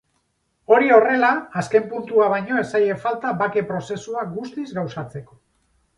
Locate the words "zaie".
2.71-2.95